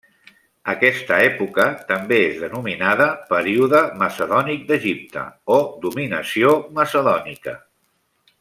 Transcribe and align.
Aquesta 0.71 1.17
època, 1.25 1.65
també 1.91 2.17
és 2.29 2.39
denominada 2.45 3.07
període 3.35 3.83
macedònic 4.05 4.67
d'Egipte 4.73 5.29
o 5.57 5.61
dominació 5.85 6.57
macedònica. 6.81 7.59